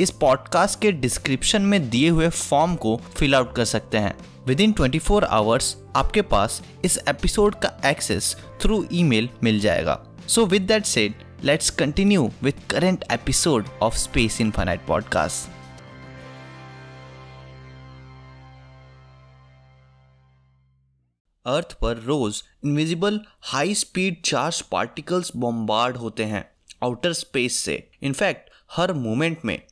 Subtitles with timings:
[0.00, 4.60] इस पॉडकास्ट के डिस्क्रिप्शन में दिए हुए फॉर्म को फिल आउट कर सकते हैं। With
[4.60, 10.46] in twenty four hours आपके पास इस एपिसोड का एक्सेस थ्रू ईमेल मिल जाएगा। So
[10.46, 15.50] with that let's continue with current episode of space infinite podcast
[21.46, 26.50] earth पर रोज invisible high speed charge particles bombard होते हैं
[26.84, 29.62] आउटर स्पेस से। इनफैक्ट हर मोमेंट में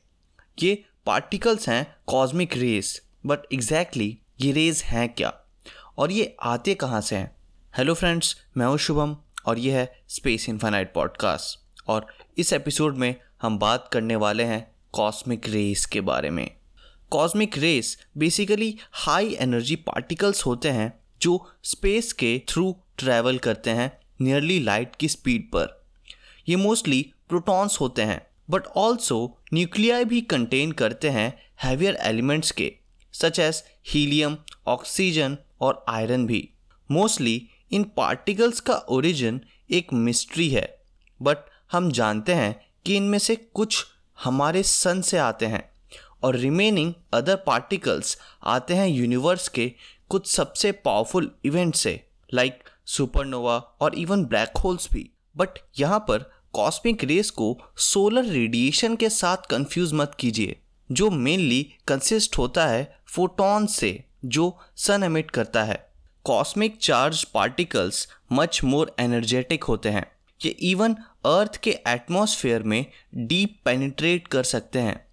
[0.63, 5.33] ये पार्टिकल्स हैं कॉस्मिक रेस बट एग्जैक्टली ये रेज हैं क्या?
[5.97, 7.35] और ये आते कहाँ से हैं?
[7.77, 12.07] हेलो फ्रेंड्स मैं हूँ शुभम और ये है स्पेस इन्फानाइट पॉडकास्ट और
[12.37, 16.51] इस एपिसोड में हम बात करने वाले हैं कॉस्मिक रेस के बारे में।
[17.11, 23.97] Cosmic rays basically high energy particles होते हैं जो स्पेस के थ्रू ट्रैवल करते हैं
[24.21, 25.85] नियरली लाइट की स्पीड पर।
[26.49, 32.75] ये मोस्टली प्रोटॉन्स होते हैं। बट ऑल्सो न्यूक्लियाई भी कंटेन करते हैं हैवियर एलिमेंट्स के
[33.13, 34.37] सच एज हीलियम
[34.67, 36.49] ऑक्सीजन और आयरन भी।
[36.91, 40.77] मोस्टली इन पार्टिकल्स का ओरिजिन एक मिस्ट्री है।
[41.21, 41.37] बट
[41.71, 43.85] हम जानते हैं कि इनमें से कुछ
[44.23, 45.69] हमारे सन से आते हैं।
[46.23, 49.71] और रिमेनिंग अदर पार्टिकल्स आते हैं यूनिवर्स के
[50.09, 55.49] कुछ सबसे पावरफुल इवेंट से लाइक सुपरनोवा और इवन ब्लैक होल्स भी। बट
[55.79, 60.55] यहाँ पर कॉस्मिक रेस को सोलर रेडिएशन के साथ कंफ्यूज मत कीजिए,
[60.91, 65.91] जो मेनली कंसिस्ट होता है फोटॉन से, जो सन एमिट करता है।
[66.25, 70.05] Cosmic charge particles much more energetic होते हैं।
[70.45, 70.93] ये इवन
[71.25, 75.07] अर्थ के एटमॉस्फेयर में डीप पेनिट्रेट कर सकते हैं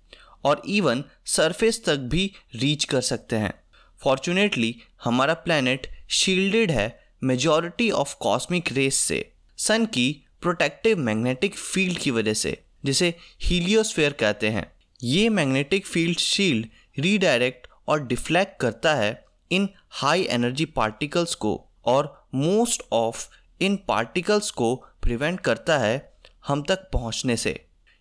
[0.44, 3.54] और इवन सरफेस तक भी रीच कर सकते हैं।
[4.00, 11.98] फॉर्चुनेटली हमारा प्लैनेट शील्डेड है मेजॉरिटी ऑफ़ कॉस्मिक रेस से। सन की प्रोटेक्टिव मैग्नेटिक फ़ील्ड
[11.98, 14.70] की वजह से, जिसे हीलियोस्फेयर कहते हैं।
[15.02, 16.66] ये मैग्नेटिक फ़ील्ड शील्ड
[16.98, 21.54] रीडायरेक्ट और डिफ्लेक्ट करता है इन हाई एनर्जी पार्टिकल्स को
[21.84, 23.26] और मोस्ट ऑफ़
[23.60, 26.12] इन पार्टिकल्स को प्रिवेंट करता है
[26.46, 27.50] हम तक पहुँचने से।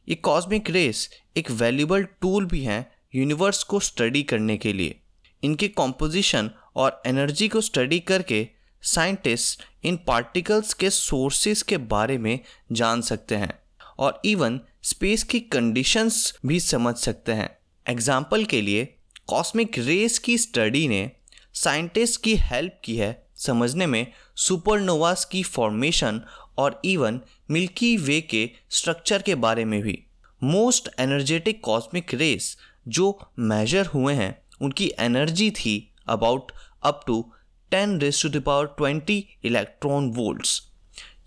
[0.08, 2.86] ये कॉस्मिक रेस एक वैल्यूबल टूल भी हैं
[3.16, 5.00] यूनिवर्स को स्टडी करने के लिए।
[5.44, 8.48] इनके कॉम्पोजिशन और एनर्जी को स्टडी करके
[8.84, 12.40] साइंटिस्ट इन पार्टिकल्स के सोर्सेस के बारे में
[12.72, 13.54] जान सकते हैं
[14.00, 17.50] और इवन स्पेस की कंडीशंस भी समझ सकते हैं।
[17.86, 18.86] एग्ज़ाम्पल के लिए
[19.28, 21.10] कॉस्मिक रेस की स्टडी ने
[21.54, 24.06] साइंटिस्ट की हेल्प की है समझने में
[24.38, 26.22] सुपरनोवास की फॉर्मेशन
[26.58, 27.20] और इवन
[27.52, 29.98] मिल्की वे के स्ट्रक्चर के बारे में भी।
[30.42, 32.56] मोस्ट एनर्जेटिक कॉस्मिक रेस
[32.88, 36.52] जो मेजर हुए हैं, उनकी एनर्जी थी about
[36.84, 37.24] up to
[37.72, 40.62] ten raise to the power twenty electron volts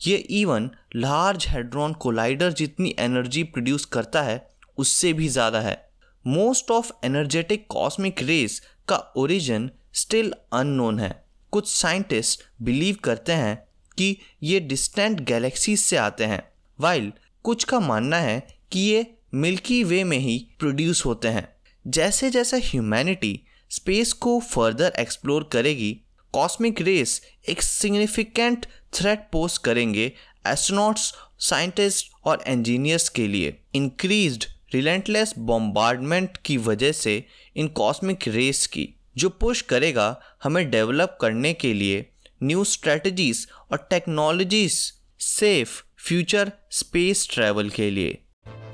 [0.03, 4.47] ये इवन लार्ज हेड्रॉन कोलाइडर जितनी एनर्जी प्रोड्यूस करता है,
[4.79, 5.77] उससे भी ज़्यादा है।
[6.25, 11.13] Most of energetic cosmic rays का ओरिजिन स्टिल अननोन है।
[11.53, 13.57] कुछ साइंटिस्ट बिलीव करते हैं
[13.99, 16.43] कि ये डिस्टेंट गैलेक्सीज से आते हैं
[16.79, 17.13] वाइल
[17.45, 18.39] कुछ का मानना है
[18.73, 19.07] कि ये
[19.37, 21.49] मिल्की वे में ही प्रोड्यूस होते हैं।
[21.85, 23.39] जैसे जैसे ह्यूमैनिटी
[23.71, 26.01] स्पेस को फर्दर एक्सप्लोर करेगी
[26.35, 30.13] कॉस्मिक रेस एक सिग्निफिकेंट थ्रेट पोस्ट करेंगे
[30.47, 34.45] एस्ट्रोनॉट्स साइंटिस्ट और इंजीनियर्स के लिए। इंक्रीज्ड
[34.75, 37.25] रिलेंटलेस बॉम्बार्डमेंट की वजह से
[37.57, 42.05] इन कॉस्मिक रेस की, जो पुश करेगा हमें डेवलप करने के लिए
[42.43, 44.81] न्यू स्ट्रेटजीज और technologies
[45.21, 48.19] safe future space travel के लिए।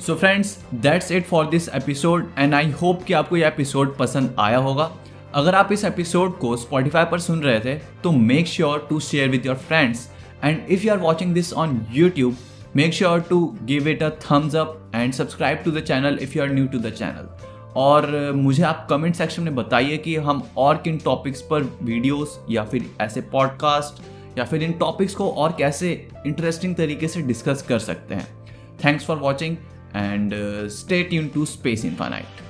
[0.06, 4.37] So friends that's it for this episode and I hope कि आपको यह एपिसोड पसंद
[4.38, 4.91] आया होगा।
[5.35, 9.29] अगर आप इस एपिसोड को स्पॉटिफाई पर सुन रहे थे तो make sure to share
[9.29, 10.09] with your friends
[10.44, 12.37] and if you are watching this on YouTube
[12.77, 16.43] make sure to give it a thumbs up and subscribe to the channel if you
[16.43, 17.29] are new to the channel
[17.77, 22.65] और मुझे आप comment section में बताइए कि हम और किन topics पर वीडियोस या
[22.65, 24.03] फिर ऐसे पॉडकास्ट
[24.38, 28.26] या फिर इन टॉपिक्स को और कैसे इंटरेस्टिंग तरीके से डिस्कस कर सकते हैं.
[28.85, 29.56] Thanks for watching
[29.97, 30.35] and
[30.71, 32.50] stay tune to space infinite